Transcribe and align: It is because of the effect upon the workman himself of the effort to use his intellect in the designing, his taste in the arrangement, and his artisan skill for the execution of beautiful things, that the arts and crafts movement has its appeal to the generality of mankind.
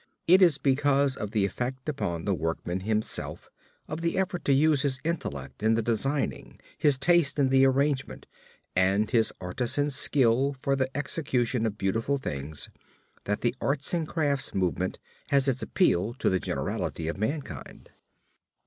It 0.25 0.41
is 0.41 0.57
because 0.57 1.15
of 1.15 1.29
the 1.29 1.45
effect 1.45 1.87
upon 1.87 2.25
the 2.25 2.33
workman 2.33 2.79
himself 2.79 3.51
of 3.87 4.01
the 4.01 4.17
effort 4.17 4.43
to 4.45 4.51
use 4.51 4.81
his 4.81 4.99
intellect 5.03 5.61
in 5.61 5.75
the 5.75 5.83
designing, 5.83 6.59
his 6.75 6.97
taste 6.97 7.37
in 7.37 7.49
the 7.49 7.65
arrangement, 7.67 8.25
and 8.75 9.11
his 9.11 9.31
artisan 9.39 9.91
skill 9.91 10.55
for 10.59 10.75
the 10.75 10.89
execution 10.97 11.67
of 11.67 11.77
beautiful 11.77 12.17
things, 12.17 12.67
that 13.25 13.41
the 13.41 13.53
arts 13.61 13.93
and 13.93 14.07
crafts 14.07 14.55
movement 14.55 14.97
has 15.27 15.47
its 15.47 15.61
appeal 15.61 16.15
to 16.15 16.31
the 16.31 16.39
generality 16.39 17.07
of 17.07 17.19
mankind. 17.19 17.91